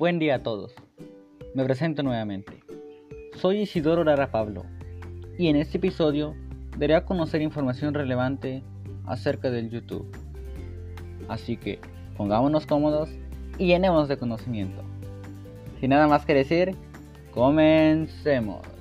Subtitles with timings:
[0.00, 0.72] Buen día a todos.
[1.54, 2.64] Me presento nuevamente.
[3.36, 4.64] Soy Isidoro Lara Pablo
[5.36, 6.34] y en este episodio
[6.78, 8.62] daré a conocer información relevante
[9.04, 10.10] acerca del YouTube.
[11.28, 11.80] Así que
[12.16, 13.10] pongámonos cómodos
[13.58, 14.82] y llenémonos de conocimiento.
[15.80, 16.74] Sin nada más que decir,
[17.34, 18.79] comencemos.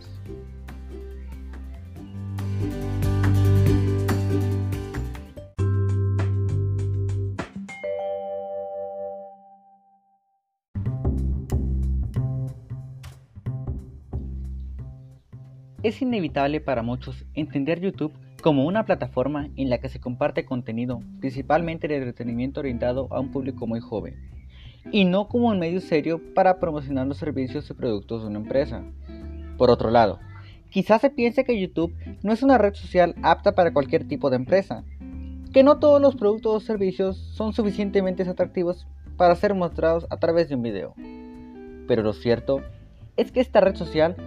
[15.82, 18.12] Es inevitable para muchos entender YouTube
[18.42, 23.32] como una plataforma en la que se comparte contenido, principalmente de entretenimiento orientado a un
[23.32, 24.18] público muy joven,
[24.92, 28.84] y no como un medio serio para promocionar los servicios y productos de una empresa.
[29.58, 30.20] Por otro lado,
[30.70, 34.36] quizás se piense que YouTube no es una red social apta para cualquier tipo de
[34.36, 34.84] empresa,
[35.54, 40.50] que no todos los productos o servicios son suficientemente atractivos para ser mostrados a través
[40.50, 40.94] de un video.
[41.88, 42.64] Pero lo cierto
[43.16, 44.18] es que esta red social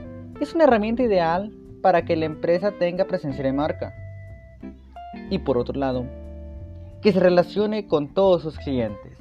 [0.43, 3.95] es una herramienta ideal para que la empresa tenga presencia de marca.
[5.31, 6.05] Y por otro lado,
[7.01, 9.13] que se relacione con todos sus clientes.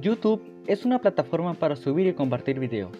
[0.00, 2.96] YouTube es una plataforma para subir y compartir videos.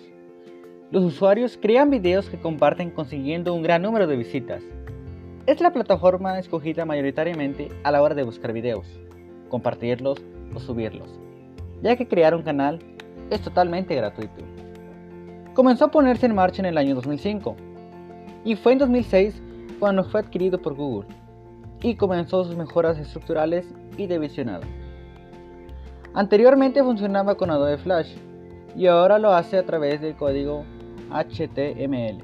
[0.90, 4.60] Los usuarios crean videos que comparten consiguiendo un gran número de visitas
[5.50, 8.86] es la plataforma escogida mayoritariamente a la hora de buscar videos,
[9.48, 10.22] compartirlos
[10.54, 11.08] o subirlos,
[11.82, 12.78] ya que crear un canal
[13.30, 14.44] es totalmente gratuito.
[15.54, 17.56] Comenzó a ponerse en marcha en el año 2005
[18.44, 19.42] y fue en 2006
[19.80, 21.08] cuando fue adquirido por Google
[21.82, 24.62] y comenzó sus mejoras estructurales y de visionado.
[26.14, 28.14] Anteriormente funcionaba con Adobe Flash
[28.76, 30.64] y ahora lo hace a través del código
[31.10, 32.22] HTML.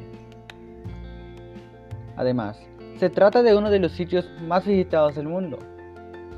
[2.16, 2.56] Además,
[2.98, 5.58] se trata de uno de los sitios más visitados del mundo.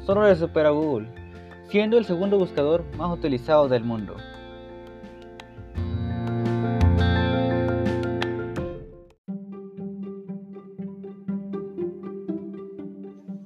[0.00, 1.08] Solo le supera Google,
[1.70, 4.16] siendo el segundo buscador más utilizado del mundo.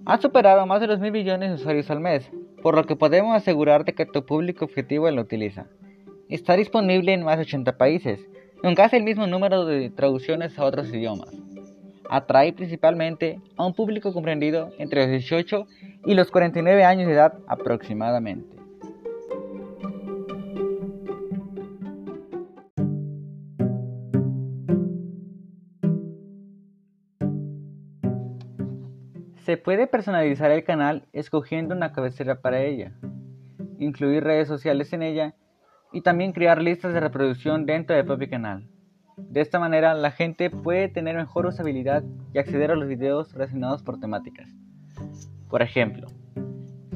[0.06, 2.30] Ha superado más de los mil millones de usuarios al mes,
[2.62, 5.66] por lo que podemos asegurarte que tu público objetivo lo utiliza.
[6.28, 8.20] Está disponible en más de 80 países,
[8.62, 11.41] con casi el mismo número de traducciones a otros idiomas
[12.08, 15.66] atrae principalmente a un público comprendido entre los 18
[16.06, 18.62] y los 49 años de edad aproximadamente.
[29.44, 32.92] Se puede personalizar el canal escogiendo una cabecera para ella,
[33.78, 35.34] incluir redes sociales en ella
[35.92, 38.71] y también crear listas de reproducción dentro del propio canal.
[39.30, 43.82] De esta manera, la gente puede tener mejor usabilidad y acceder a los videos relacionados
[43.82, 44.48] por temáticas.
[45.48, 46.08] Por ejemplo,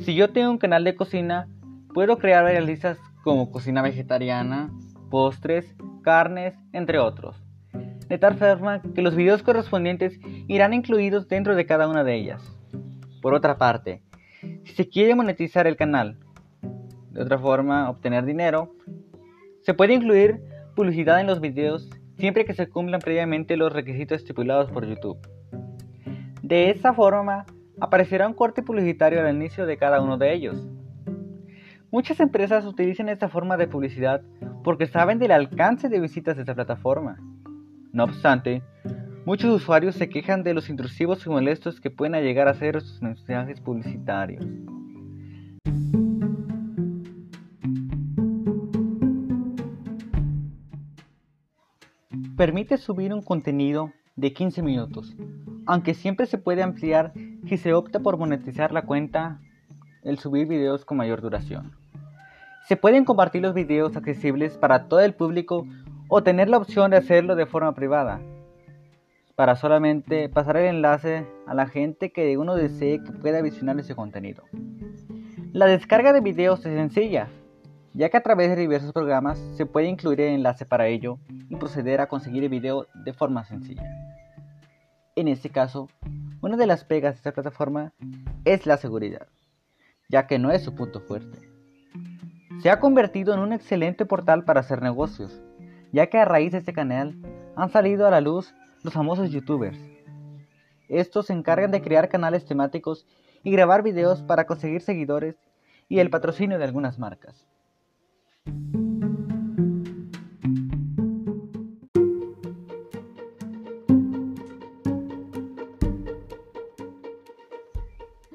[0.01, 1.49] si yo tengo un canal de cocina,
[1.95, 4.71] puedo crear varias listas como cocina vegetariana,
[5.11, 7.37] postres, carnes, entre otros.
[8.09, 12.43] De tal forma que los videos correspondientes irán incluidos dentro de cada una de ellas.
[13.21, 14.03] Por otra parte,
[14.65, 16.19] si se quiere monetizar el canal,
[17.11, 18.75] de otra forma obtener dinero,
[19.63, 20.41] se puede incluir
[20.77, 25.19] publicidad en los videos siempre que se cumplan previamente los requisitos estipulados por YouTube.
[26.43, 27.45] De esta forma,
[27.81, 30.67] aparecerá un corte publicitario al inicio de cada uno de ellos.
[31.91, 34.23] Muchas empresas utilizan esta forma de publicidad
[34.65, 37.19] porque saben del alcance de visitas de esta plataforma.
[37.93, 38.63] No obstante,
[39.25, 43.01] muchos usuarios se quejan de los intrusivos y molestos que pueden llegar a ser sus
[43.03, 44.45] mensajes publicitarios.
[52.37, 55.17] Permite subir un contenido de 15 minutos,
[55.65, 57.15] aunque siempre se puede ampliar
[57.49, 59.41] si se opta por monetizar la cuenta
[60.03, 61.73] el subir videos con mayor duración.
[62.69, 65.67] Se pueden compartir los videos accesibles para todo el público
[66.09, 68.21] o tener la opción de hacerlo de forma privada,
[69.35, 73.95] para solamente pasar el enlace a la gente que uno desee que pueda visionar ese
[73.95, 74.45] contenido.
[75.53, 77.29] La descarga de videos es sencilla,
[77.97, 81.57] ya que a través de diversos programas se puede incluir el enlace para ello y
[81.57, 83.85] proceder a conseguir el video de forma sencilla.
[85.15, 85.89] En este caso,
[86.43, 87.95] una de las pegas de esta plataforma
[88.45, 89.29] es la seguridad,
[90.11, 91.39] ya que no es su punto fuerte.
[92.61, 95.41] Se ha convertido en un excelente portal para hacer negocios,
[95.91, 97.17] ya que a raíz de este canal
[97.57, 99.79] han salido a la luz los famosos youtubers.
[100.91, 103.07] Estos se encargan de crear canales temáticos
[103.43, 105.37] y grabar videos para conseguir seguidores
[105.89, 107.47] y el patrocinio de algunas marcas.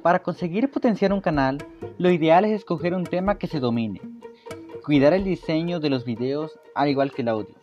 [0.02, 1.60] Para conseguir potenciar un canal,
[2.00, 4.02] lo ideal es escoger un tema que se domine,
[4.84, 7.54] cuidar el diseño de los videos al igual que el audio,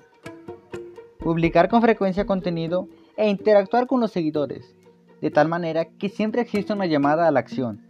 [1.19, 4.77] publicar con frecuencia contenido e interactuar con los seguidores,
[5.21, 7.83] de tal manera que siempre exista una llamada a la acción,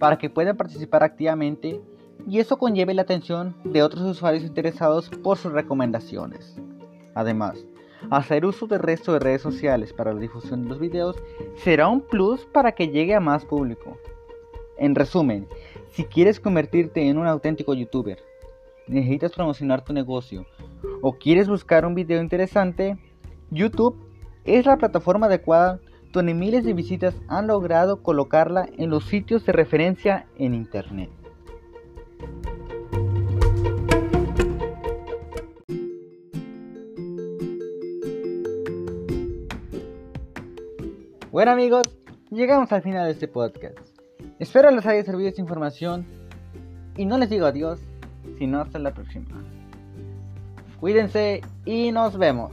[0.00, 1.80] para que puedan participar activamente
[2.26, 6.56] y eso conlleve la atención de otros usuarios interesados por sus recomendaciones.
[7.14, 7.64] Además,
[8.10, 11.16] hacer uso del resto de redes sociales para la difusión de los videos
[11.56, 13.98] será un plus para que llegue a más público.
[14.78, 15.46] En resumen,
[15.90, 18.18] si quieres convertirte en un auténtico youtuber,
[18.88, 20.46] necesitas promocionar tu negocio
[21.00, 22.98] o quieres buscar un video interesante,
[23.50, 23.96] YouTube
[24.44, 25.80] es la plataforma adecuada
[26.12, 31.10] donde miles de visitas han logrado colocarla en los sitios de referencia en Internet.
[41.34, 41.82] Bueno amigos,
[42.30, 43.76] llegamos al final de este podcast.
[44.38, 46.06] Espero les haya servido esta información
[46.96, 47.80] y no les digo adiós,
[48.38, 49.42] sino hasta la próxima.
[50.78, 52.52] Cuídense y nos vemos.